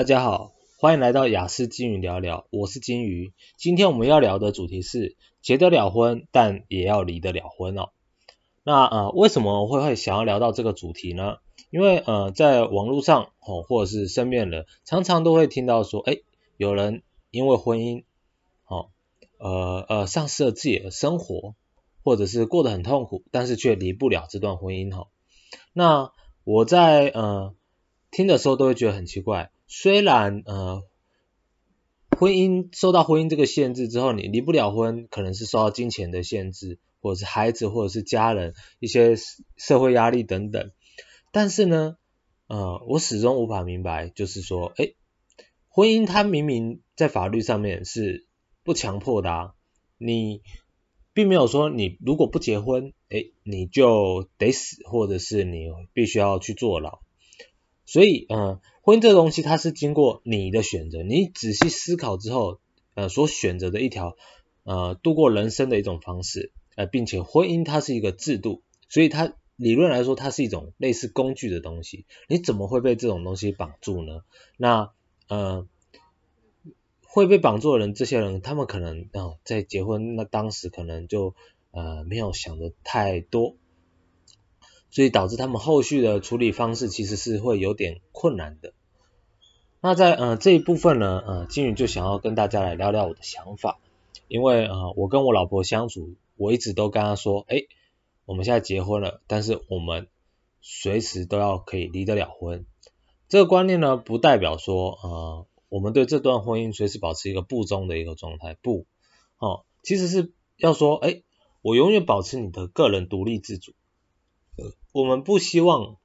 [0.00, 3.34] 大家好，欢迎来到雅斯金鱼聊聊，我是金鱼。
[3.58, 7.90] 今天我们要聊的主题是结得了婚，但也要离得了婚哦。
[8.64, 11.36] 那呃，为什么会会想要聊到这个主题呢？
[11.68, 16.20] 因为呃，在网络上哦，或者是身边人，常常都会听到说，哎，
[16.56, 18.04] 有人因为婚姻，
[18.68, 18.88] 哦，
[19.36, 21.54] 呃呃，丧失了自己的生活，
[22.02, 25.06] 或者是过得很痛苦，但是却离不了这段婚姻哈、哦。
[25.74, 26.12] 那
[26.44, 27.54] 我在呃
[28.10, 29.50] 听的时候都会觉得很奇怪。
[29.72, 30.82] 虽然呃，
[32.18, 39.14] 婚姻受到婚姻这个限制之后，你离不了婚，可能是受到金钱的限制，或者是孩子，或者是家人一些
[39.56, 40.72] 社会压力等等。
[41.30, 41.96] 但是呢，
[42.48, 44.96] 呃，我始终无法明白，就是说，诶，
[45.68, 48.26] 婚姻它明明在法律上面是
[48.64, 49.54] 不强迫的啊，
[49.98, 50.42] 你
[51.12, 56.98] 并没有说你如果不结婚，诶，你就得死，或者是你必须要去坐牢。
[57.86, 62.60] 所以，呃，婚姻这个东西，它是经过你的选择，你仔细思考之后，
[62.94, 64.16] 呃，所选择的一条，
[64.64, 72.06] 呃，度过人生的一种方式，呃，并且婚姻它是一个制度，所以它理论来说，它是一种类似工具的东西。
[72.26, 74.22] 你怎么会被这种东西绑住呢？
[74.56, 74.90] 那，
[75.28, 75.66] 呃，
[77.06, 81.34] 会被绑住的人，这些人，他们可能啊，在结婚那当时可能就
[81.70, 83.56] 呃没有想的太多。
[84.90, 88.72] 所以导致他们后续的处理方式其实是会有点困难的。
[89.80, 93.78] 那在呃这一部分呢，呃金宇就想要跟大家来聊聊我的想法，
[94.28, 97.68] 因为呃我跟我老婆相处，我一直都跟她说，诶，
[98.26, 100.08] 我们现在结婚了，但是我们
[100.60, 102.66] 随时都要可以离得了婚。
[103.28, 108.86] 这个观念呢，不代表说呃我们对这段婚姻随时保持一个不忠的一个状态，不，
[109.38, 111.22] 哦，其实是要说，诶，
[111.62, 113.72] 我永远保持你的个人独立自主。
[114.92, 115.98] 我们不希望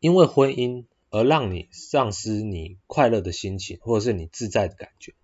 [0.00, 5.14] 因为婚姻而让你丧失你快乐的心情，或者是你自在的感觉。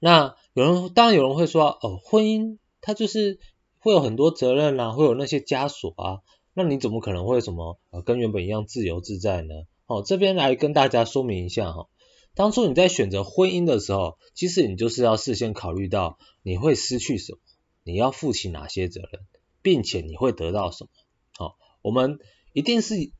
[0.00, 3.38] 那有人当然有人会说，哦，婚姻它就是
[3.78, 6.20] 会有很多责任啊，会有那些枷锁啊，
[6.54, 9.54] 那你怎么可能会什么呃跟原本一样自由自在呢？
[9.86, 11.88] 哦，这边来跟大家说明一下哈，
[12.34, 17.38] 当初你在选择婚姻的时候，其实你就是要事先考虑到你会失去什么，
[17.84, 19.26] 你要负起哪些责任。
[19.62, 20.90] 并且你会得到什么？
[21.34, 22.18] 好，我们
[22.52, 23.10] 一定是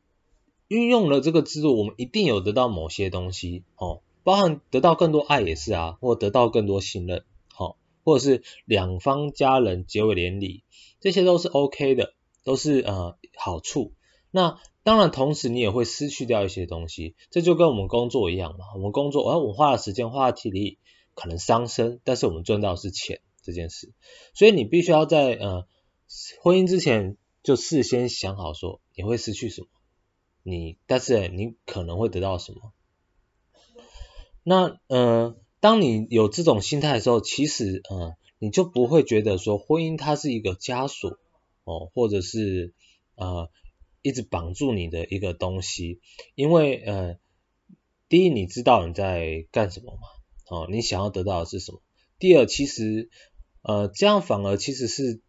[0.68, 10.64] 运用了这个制度，我们一定有得到某些东西，哦，包含得到更多爱也是啊，或得到更多信任，好，或者是两方家人结为连理，
[11.00, 12.14] 这些都是 OK 的，
[12.44, 13.92] 都是呃好处。
[14.30, 20.78] 那当然，同时你也会失去掉一些东西，这就跟我们工作一样嘛，我们工作，哎，我花了时间，花了体力，
[21.14, 23.92] 可能伤身，但是我们赚到是钱这件事，
[24.34, 25.66] 所以你必须要在呃。
[26.42, 29.68] 婚姻之前就事先想好说你会失去什么，
[30.42, 32.72] 你但是你可能会得到什么。
[34.42, 41.18] 那呃，当你有这种心态的时候，其实呃，你就不会觉得说婚姻它是一个枷锁
[41.64, 42.74] 哦，或者是
[43.14, 43.48] 呃
[44.02, 46.00] 一直绑住你的一个东西，
[46.34, 47.16] 因为呃，
[48.08, 50.08] 第一你知道你在干什么嘛，
[50.50, 51.80] 哦，你想要得到的是什么。
[52.18, 53.08] 第二，其实
[53.62, 55.22] 呃这样反而其实是。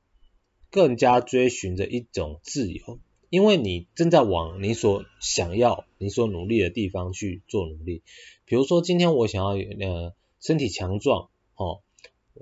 [0.73, 8.01] 更加追寻着一种自由，因为你正在往你所想要、你所努力的地方去做努力。
[8.45, 11.81] 比如说，今天我想要呃身体强壮，哦，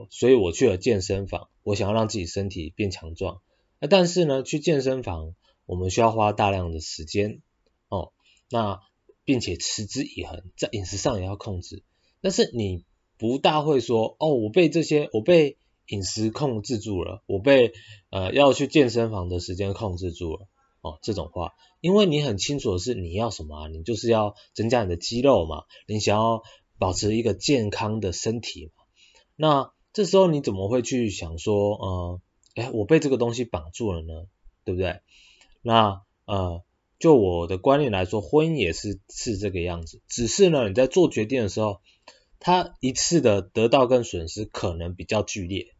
[0.10, 3.42] 所以我去了健身房，我想要让自己身体变强壮。
[3.82, 7.42] 那但是呢，去健身房我们需要花大量的时间，
[7.90, 8.14] 哦，
[8.50, 8.80] 那
[9.26, 11.84] 并且持之以恒，在饮食上也要控制。
[12.22, 12.86] 但是你
[13.18, 15.58] 不大会说，哦，我被这些，我被。
[15.92, 17.74] 饮食控制住了，我被
[18.12, 20.48] 呃要去健身房的时间控制住了
[20.80, 26.44] 哦，这种话，因为你很清楚的是你要什么啊，你就是要增加你的肌肉嘛，你想要
[26.80, 28.84] 保持一个健康的身体嘛，
[29.36, 32.22] 那这时候你怎么会去想说，呃，
[32.56, 34.28] 哎，我被这个东西绑住了呢，
[34.64, 35.02] 对不对？
[35.62, 36.64] 那呃，
[37.00, 41.82] 就我的观念来说，婚姻也是是这个样子，只是呢，你在做决定的时候，
[42.40, 45.76] 他一次的得到跟损失可能比较剧烈。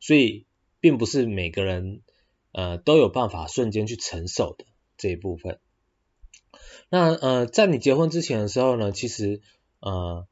[0.00, 0.46] 所以，
[0.80, 2.00] 并不是每个人
[2.52, 4.64] 呃都有办法瞬间去承受的
[4.96, 5.60] 这一部分。
[6.88, 9.42] 那呃，在你结婚之前的时候呢，其实
[9.78, 10.26] 呃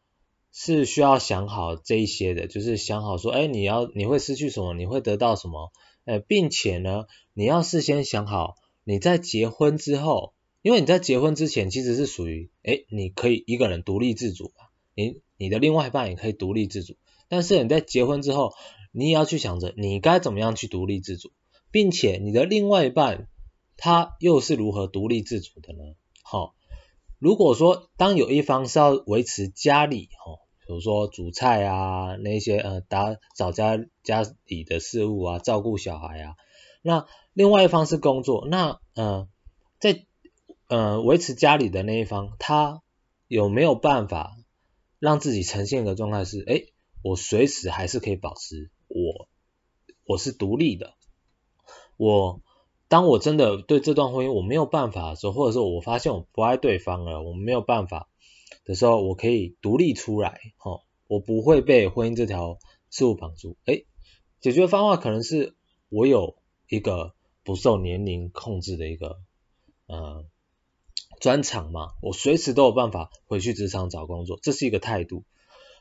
[0.53, 5.71] 是需要想好这一些的，就是想好说，哎，你要你会失去什么，你会得到什么，
[6.05, 7.05] 呃，并且呢，
[7.35, 10.33] 你要事先想好，你在结婚之后，
[10.63, 14.53] 因为你在结婚之前其实是属于，哎，你可以一个人独立自主，
[14.95, 16.97] 你你的另外一半也可以独立自主，
[17.29, 18.55] 但是你在结婚之后。
[18.93, 21.31] 你也要去想着你该怎么样去独立自主，
[21.71, 23.29] 并且你的另外一半
[23.77, 25.95] 他又是如何独立自主的呢？
[26.23, 26.55] 好，
[27.19, 36.35] 如果说当有一方是要维持家里哦，比如说煮菜啊，那些呃打扫家家里的事务啊，照顾小孩啊，
[36.83, 39.29] 那另外一方是工作，那呃
[39.79, 40.05] 在
[40.69, 42.83] 呃维持家里的那一方，他
[43.27, 44.37] 有没有办法
[44.99, 46.65] 让自己呈现一个状态是，哎，
[47.03, 49.29] 我随时还是可以保持我
[50.05, 50.95] 我是独立的，
[51.97, 52.41] 我。
[52.91, 58.09] 当我真的对这段婚姻我没有办法的时候，或者说我发现我不爱对方了，我没有办法
[58.65, 62.59] 的时候，我可以独立出来，哦，我不会被婚姻这条
[62.89, 63.59] 事物绑住。
[63.67, 63.85] 诶，
[64.41, 65.55] 解决方法可能是
[65.91, 66.37] 我有
[66.67, 67.13] 一个
[67.45, 69.19] 不受年龄控制的一个
[69.87, 70.25] 呃
[71.21, 75.25] 专长嘛，我随时都有办法回去职场找工作，这是一个态度。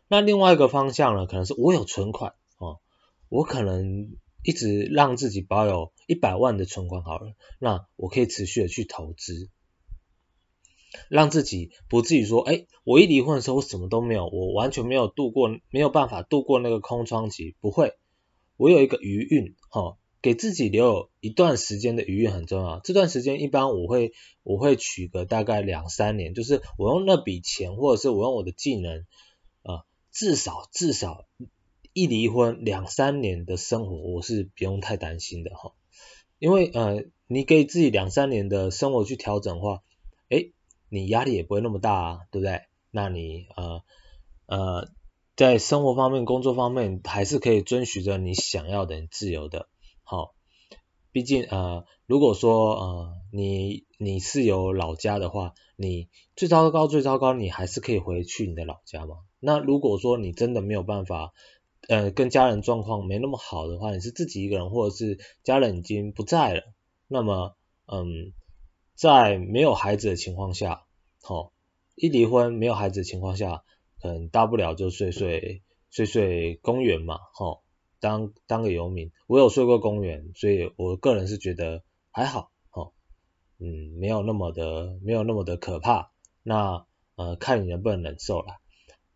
[0.10, 2.36] 那另外一个方向呢，可能是我有存款，
[3.30, 4.16] 我可能。
[4.44, 9.50] 一直让自己保有一百万的存款好了，那我可以持续的去投资，
[11.10, 17.98] 让自己不至于说，哎，我一离婚的时候我什么都没有，我完全没有度过，没有办法度过那个空窗期，不会，
[18.56, 22.80] 我有一个余韵，哈、给自己留有一段时间的余韵很重要。
[22.80, 24.14] 这段时间一般我会
[24.44, 29.06] 我会取个大概两三年，就是我用那笔钱或者是我用我的技能，
[29.64, 29.84] 啊、
[30.14, 31.26] 至少至少。
[31.98, 35.74] 一离婚两三年的生活，我是不用太担心的哈，
[36.38, 39.82] 因为呃，你给自己两三年的生活去调整的话，
[40.30, 40.54] 诶，
[40.90, 42.62] 你压力也不会那么大啊，对不对？
[42.92, 43.82] 那你呃
[44.46, 44.92] 呃，
[45.36, 49.68] 在生活方面、工作方面，还是可以遵循着你想要的、自由的，
[50.04, 50.36] 好，
[51.12, 59.16] 毕竟呃，如果说呃，你你是有老家的话，你最糟糕、最糟糕，你还是可以回去你的老家嘛。
[59.40, 61.34] 那如果说你真的没有办法，
[61.88, 66.64] 呃，跟家人状况没那么好的话，你是自己一个人，或者是家人已经不在了，
[67.08, 67.56] 那么，
[67.86, 68.34] 嗯，
[68.94, 70.84] 在没有孩子的情况下，
[71.28, 71.54] 哦，
[71.96, 73.64] 一离婚没有孩子的情况下，
[74.02, 77.62] 可能大不了就睡睡睡睡公园嘛，哦，
[78.02, 82.92] 当当个游民，我有睡过公园，所以我个人是觉得还好，哦，
[83.60, 86.12] 嗯，没有那么的没有那么的可怕，
[86.44, 86.86] 那
[87.16, 88.58] 呃，看你能不能忍受了。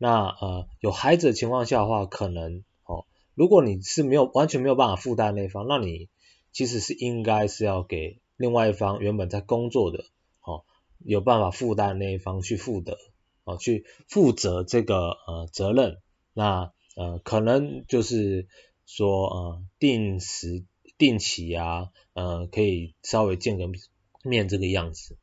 [0.01, 3.05] 那呃有孩子的情况下的话，可能哦，
[3.35, 6.09] 如果你是没有完全没有办法负担那一方，那你
[6.51, 10.05] 其实是应该是要给另外一方原本在工作的
[10.41, 10.63] 哦
[10.97, 12.97] 有办法负担那一方去负责
[13.43, 15.99] 哦去负责这个呃责任，
[16.33, 18.47] 那呃可能就是
[18.87, 20.65] 说呃定时
[20.97, 23.69] 定期啊呃可以稍微见个
[24.23, 25.15] 面这个样子。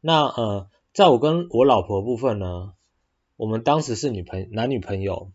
[0.00, 2.74] 那呃在我跟我老婆部分呢，
[3.36, 5.32] 我们当时是女朋男女朋友，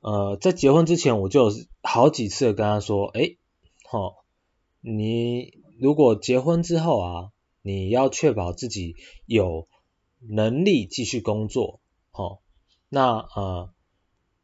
[0.00, 1.50] 呃，在结婚之前我就
[1.82, 3.36] 好几次跟他说，哎，
[3.90, 4.14] 齁，
[4.80, 7.32] 你如果结婚之后啊，
[7.62, 9.66] 你要确保自己有
[10.20, 11.80] 能力继续工作，
[12.12, 12.40] 齁，
[12.90, 13.72] 那呃，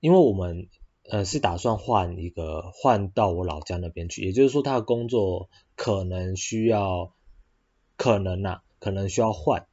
[0.01, 0.69] 因为我们
[1.11, 7.13] 呃是打算换一个换到我老家那边去，也就是说他的工作可能需要，
[7.99, 9.67] 可能呐、可能需要换。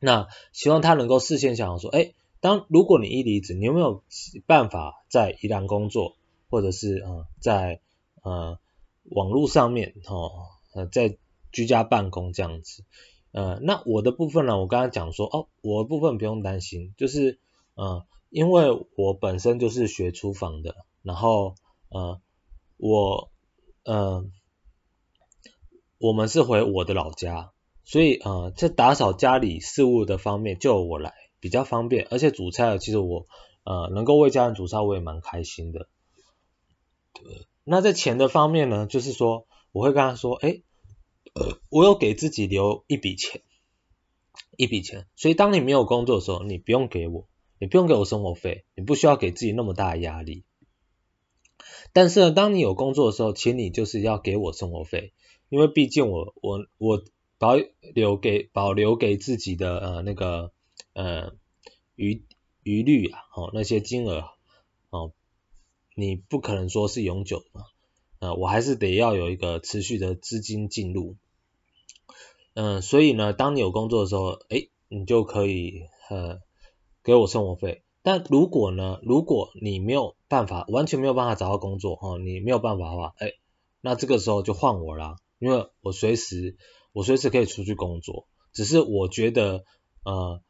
[0.00, 4.02] 那希望他能够事先想好说，哎，当如果你一离职，你有没有
[4.46, 6.14] 办法在宜兰工作，
[6.48, 7.80] 或者是呃在
[8.22, 8.58] 呃
[9.04, 11.16] 网络上面哦呃在
[11.50, 12.84] 居家办公这样子，
[13.32, 17.38] 呃那我的部分呢，我刚刚讲说哦，我的部分不用担心，就是
[17.74, 21.54] 呃因为我本身就是学厨房的，然后
[21.88, 22.20] 呃
[22.76, 23.30] 我
[23.84, 24.24] 呃
[25.98, 27.50] 我们是回我的老家。
[27.88, 33.26] 所以呃，在打扫家里事务的方面就我来比较方便，而且煮菜其实我
[33.64, 35.88] 呃能够为家人煮菜我也蛮开心的。
[37.64, 40.62] 那在钱的方面呢，就是说我会跟他说，诶，
[41.32, 43.40] 呃，我有给自己留一笔钱，
[44.58, 45.06] 一笔钱。
[45.16, 47.26] 所以当你没有工作的时候，你不用给我，
[47.58, 50.44] 你不用给我生活费，你不需要给自己那么大的压力。
[51.94, 55.14] 但是呢，当你有工作的时候，请你就是要给我生活费，
[55.48, 57.02] 因为毕竟我我我。
[57.38, 57.56] 保
[57.94, 60.52] 留给保留给自己的呃那个
[60.92, 61.32] 呃
[61.94, 62.24] 余
[62.62, 64.24] 余率啊，哦那些金额
[64.90, 65.12] 哦，
[65.94, 67.62] 你不可能说是永久的嘛，
[68.18, 71.16] 呃我还是得要有一个持续的资金进入，
[72.54, 76.40] 嗯、所以呢，当你有工作的时候，诶你就可以呃
[77.04, 83.38] 给我生活费，但如果呢，如果你没有办法完全没有办法找到工作哦，你没有办法的话，诶
[83.80, 86.56] 那这个时候就换我啦，因为我随时。
[86.94, 89.62] 我随时可以出去工作，只是我觉得，
[90.04, 90.42] 呃，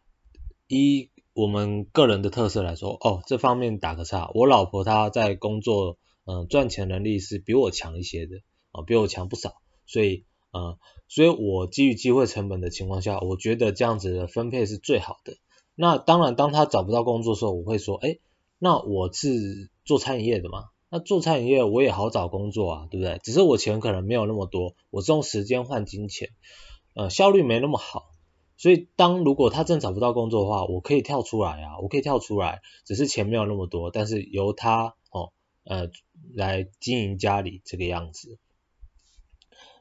[0.67, 8.37] 一我们个人的特色来说，哦，这方面打个岔，我老婆她在工作，嗯、呃，赚钱能力是比我强一些的，
[8.71, 15.35] 啊、比我强不少，所以，呃，所以我基于机会成本的情况下，我觉得这样子的分配是最好的。
[15.75, 18.21] 那当然，当他找不到工作的时候，我会说，哎，
[18.59, 23.19] 那我是做餐饮业的嘛，那做餐饮业我也好找工作啊，对不对？
[23.23, 26.31] 只是我钱可能没有那么多，我是用时间换金钱，
[26.95, 28.15] 呃，效率没那么好。
[28.57, 35.31] 所以，当如果他真找不到工作的话，我可以跳出来啊，我可以跳出来，只是钱没有那么多，但是由他哦，
[35.63, 35.91] 呃，
[36.35, 38.39] 来经营家里这个样子。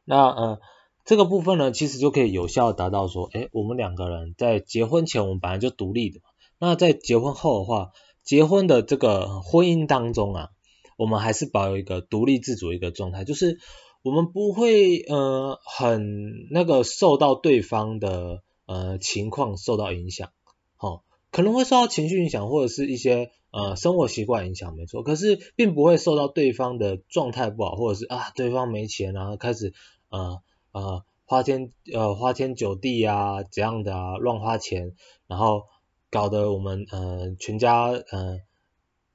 [0.06, 0.60] 那呃，
[1.06, 10.50] 这个部分呢，其实就可以有效达到说，诶，我们两个人在结婚前我们本来就独立的嘛，那在结婚后的话，结婚的这个婚姻当中啊，
[10.98, 13.58] 我们还是保有一个独立自主一个状态，就是
[14.04, 18.44] 我们不会呃很那个受到对方的。
[18.70, 20.30] 呃，情况受到影响，
[20.76, 21.02] 好、哦，
[21.32, 29.72] 可能会受到情绪影响，或者是一些呃生活习惯影响，没错，可是并不会受到对方的状态不好，或者是啊对方没钱，然后开始
[30.10, 30.42] 呃
[30.74, 34.92] 呃花天呃花天酒地啊怎样的啊乱花钱，
[35.28, 35.64] 然后
[36.12, 38.40] 搞得我们呃全家呃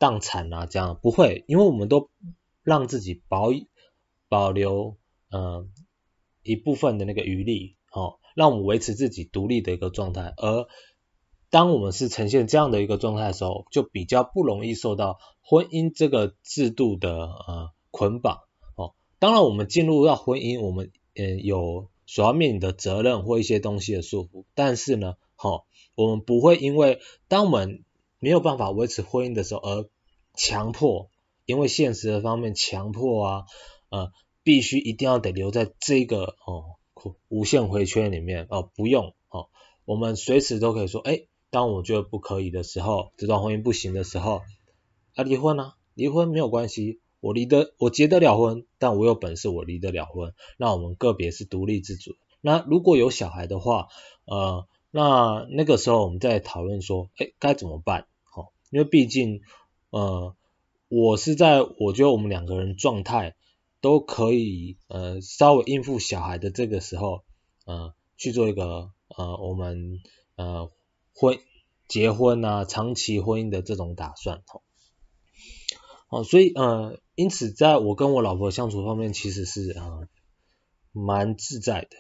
[0.02, 2.11] 荡产啊这样，不会，因为我们都
[2.64, 3.52] 让自己保
[4.28, 4.97] 保留
[5.30, 5.68] 呃
[6.42, 8.18] 一部分的那个余力，哦。
[8.35, 10.66] 让我们维持自己独立的一个状态，而
[11.50, 18.38] 当我们是呈现这样的一个状态的时候，就比较不容易受到婚姻这个制度的呃捆绑
[18.75, 18.94] 哦。
[19.18, 27.85] 当然，我们进入到婚姻，我们呃有所要面临的责任或一些东西的束缚，但是呢，哦，我们不会因为当我们
[28.18, 29.90] 没有办法维持婚姻的时候而
[30.34, 31.10] 强迫，
[31.44, 33.44] 因为现实的方面强迫啊，
[33.90, 34.12] 呃，
[34.42, 36.76] 必须一定要得留在这个哦。
[37.28, 39.48] 无限回圈里面哦，不用哦，
[39.84, 44.42] 我们随时都可以说，哎，当我觉得不可以的时候，这段婚姻不行的时候，
[45.16, 52.14] 啊，离婚啊，离婚没有关系，我离得我结得了婚，但我有本事我离得了婚，那我们个别是独立自主。
[52.40, 53.88] 那如果有小孩的话，
[54.24, 58.06] 呃，那那个时候我们再讨论说，哎，该怎么办？
[58.22, 59.40] 好、哦，因为毕竟，
[59.92, 60.34] 呃，
[60.88, 63.37] 我是在我觉得我们两个人状态。
[63.82, 67.25] 都可以呃稍微应付小孩的这个时候
[67.66, 69.99] 呃去做一个呃我们
[70.37, 70.70] 呃
[71.12, 71.40] 婚
[71.88, 80.06] 结婚啊长期婚姻的这种打算哦，哦所以呃因此在我跟我老婆相处方面其实是呃
[80.92, 81.96] 蛮自在的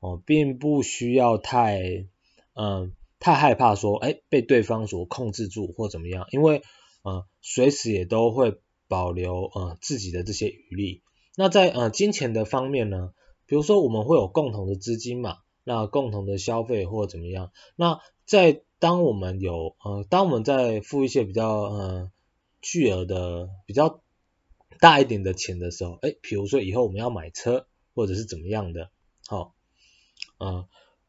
[0.00, 2.06] 哦，并不需要太嗯、
[2.52, 6.62] 呃、太害怕说哎被对方所控制住或怎么样，因为
[7.08, 8.60] 呃随时也都会。
[8.90, 11.02] 保留呃自己的这些余力，
[11.36, 13.12] 那在呃金钱的方面呢，
[13.44, 22.10] 比如说我们会有共同的资金嘛，那共同的消费或怎么样，那在当我们有呃当我们在付一些比较呃
[22.62, 24.00] 巨额的比较
[24.80, 28.88] 大一点的钱的时候，诶，比如说以后我们要买车或者是怎么样的，
[29.26, 29.54] 好，
[30.38, 30.66] 呃，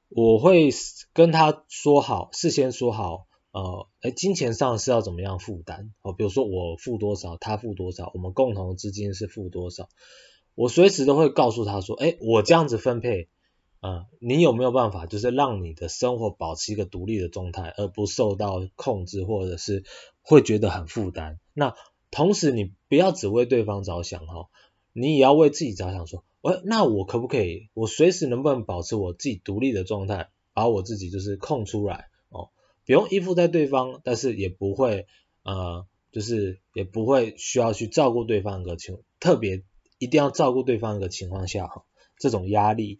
[0.09, 0.69] 我会
[1.13, 3.28] 跟他说好，事先说好。
[3.51, 5.91] 呃，哎，金钱上是要怎么样负担？
[6.03, 9.89] 哦，比如说我付多少，他付多少，我们共同的资金是付多少，
[10.53, 13.27] 我随时都会告诉他说，哎，我这样子分配，
[13.79, 19.83] 啊、你有没有办法，就是让你的生活保持一个独立的状态，而不受到控制，或者是
[20.21, 21.39] 会觉得很负担。
[21.55, 21.73] 那
[22.11, 24.49] 同时你不要只为对方着想哈，
[24.93, 32.08] 你也要为自己着想，说，哎，那我可不可以，我随时能不能保持我自己独立的状态，把我自己就是空出来。
[32.89, 35.05] 不用依附在对方，但是也不会
[35.43, 39.63] 呃，就是也不会需要去照顾对方一个情，特别
[39.99, 41.83] 一定要照顾对方一个情况下哈，
[42.17, 42.99] 这种压力，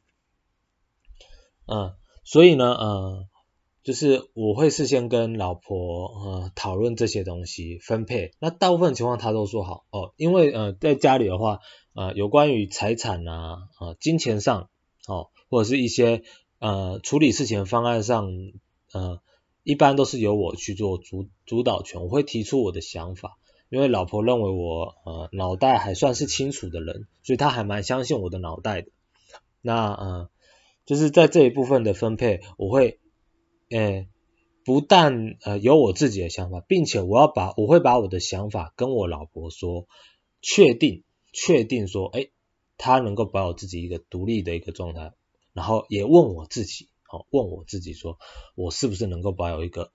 [1.65, 3.27] 嗯、所以呢，呃，
[3.81, 11.61] 就是我会事先跟老婆呃讨论这些东西分配，那大部分情况他都说好哦，因为呃在家里的话，
[11.95, 14.69] 呃有关于财产啊，呃金钱上
[15.07, 16.21] 哦，或者是一些
[16.59, 18.29] 呃处理事情方案上，
[18.93, 19.19] 呃。
[19.63, 23.37] 一般都是由我去做主主导权，我会提出我的想法，
[23.69, 28.91] 因为老婆认为我呃脑袋还算是清楚的人，所以她还蛮相信我的脑袋的。
[29.61, 30.29] 那呃
[30.85, 32.99] 就是在这一部分的分配，我会
[33.69, 34.07] 呃
[34.65, 39.87] 不但呃有我自己的想法，并且我要把我会把我的想法跟我老婆说，
[40.41, 42.31] 确定确定说，诶
[42.77, 45.13] 她能够把我自己一个独立的一个状态，
[45.53, 46.87] 然后也问我自己。
[47.11, 48.19] 好，问我自己说，
[48.53, 49.91] 我是不是能够保有一个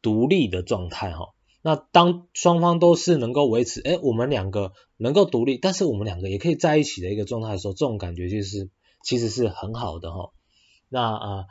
[0.00, 1.12] 独立的状态？
[1.12, 8.70] 哈，那当双方都是能够维持，哎，我们两个能够独立，但是我们两个也可以在一起的一个状态的时候，这种感觉就是
[9.02, 10.32] 其实是很好的哈。
[10.88, 11.44] 那啊、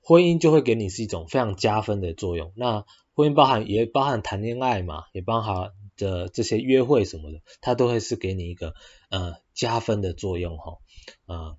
[0.00, 2.52] 婚姻就会给你是一种非常加分的作用。
[2.54, 8.74] 那婚姻包含也包含谈恋爱嘛，也包含的这些约会什么的，它都会是给你一个
[9.10, 10.78] 呃加分的作用哈，
[11.26, 11.56] 啊、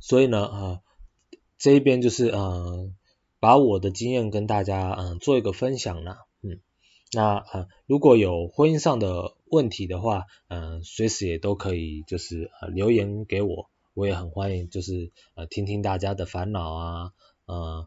[0.00, 0.80] 所以呢，呃，
[1.62, 2.90] 这一边就是呃，
[3.38, 6.58] 把我的经验跟大家嗯、做一个分享啦，嗯，
[7.12, 17.12] 那呃如果有婚姻上的问题的话，嗯、呃，随时也都可以就是留言给我，我也很欢迎就是呃听听大家的烦恼啊，
[17.46, 17.86] 呃。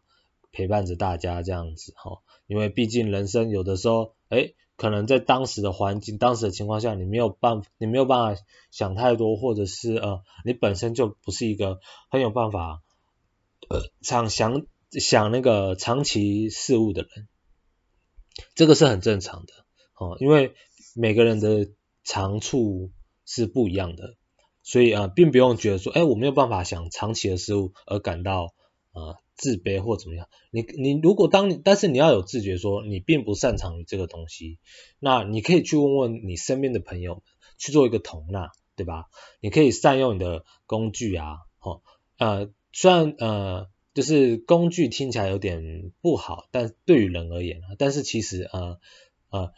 [0.52, 11.78] 陪伴着大家这样子哈，因为毕竟人生有的时候，哎，可能在当时的环境、当时的情况下，你没有办法，你没有办法想太多，或者是呃，你本身就不是一个
[12.08, 12.80] 很有办法
[13.68, 17.28] 呃想想想那个长期事物的人，
[18.54, 19.52] 这个是很正常的
[19.94, 20.54] 哦，因为
[20.94, 21.68] 每个人的
[22.04, 22.90] 长处
[23.24, 24.16] 是不一样的，
[24.62, 28.54] 所以啊、并不用觉得说，哎，我没有办法想长期的事物而感到
[28.92, 29.16] 呃。
[29.38, 30.30] 自卑或怎么样？
[30.50, 34.58] 你你如果当，但是你要有自觉，说你并不擅长于这个东西，
[34.98, 37.22] 那你可以去问问你身边的朋友，
[37.58, 39.10] 去做一个同纳，对吧？
[39.40, 41.82] 你可以善用你的工具啊，齁，
[42.16, 48.78] 呃，虽然呃，就是工具听起来有点不好，但对于人而言，但是其实呃
[49.30, 49.52] 呃，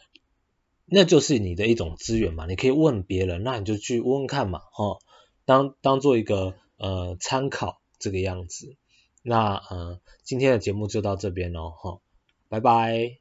[0.85, 4.99] 那就是你的一种资源嘛，你可以问别人，那你就去问问看嘛，哈，
[5.43, 8.77] 当当做一个呃参考这个样子。
[9.21, 11.99] 那呃，今天的节目就到这边喽，哈，
[12.47, 13.19] 拜拜。